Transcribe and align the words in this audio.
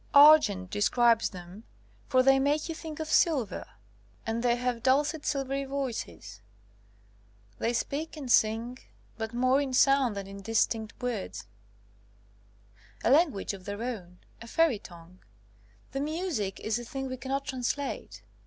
'Argent' 0.15 0.71
de 0.71 0.81
scribes 0.81 1.29
them, 1.29 1.63
for 2.07 2.23
they 2.23 2.39
make 2.39 2.67
you 2.67 2.73
think 2.73 2.99
of 2.99 3.05
sil 3.05 3.45
ver, 3.45 3.63
and 4.25 4.41
they 4.41 4.55
have 4.55 4.81
dulcet 4.81 5.27
silvery 5.27 5.63
voices. 5.63 6.41
They 7.59 7.71
speak 7.73 8.17
and 8.17 8.31
sing, 8.31 8.79
but 9.19 9.31
more 9.31 9.61
in 9.61 9.73
sound 9.73 10.15
than 10.15 10.25
in 10.25 10.41
distinct 10.41 10.99
words— 11.03 11.45
a 13.03 13.11
language 13.11 13.53
of 13.53 13.65
their 13.65 13.83
own. 13.83 14.17
168 14.41 14.41
SOME 14.41 14.41
SUBSEQUENT 14.41 14.41
CASES 14.41 14.51
a 14.51 14.55
fairy 14.55 14.79
tongue. 14.79 15.19
Their 15.91 16.01
music 16.01 16.59
is 16.61 16.79
a 16.79 16.83
thing 16.83 17.07
we 17.07 17.17
cannot 17.17 17.45
translate. 17.45 18.23